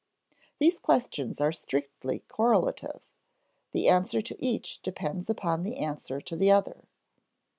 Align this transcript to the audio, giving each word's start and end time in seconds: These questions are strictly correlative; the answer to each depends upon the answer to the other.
These 0.59 0.79
questions 0.79 1.39
are 1.39 1.51
strictly 1.51 2.23
correlative; 2.27 3.01
the 3.71 3.87
answer 3.87 4.19
to 4.19 4.35
each 4.43 4.81
depends 4.81 5.29
upon 5.29 5.61
the 5.61 5.77
answer 5.77 6.19
to 6.21 6.35
the 6.35 6.49
other. 6.49 6.85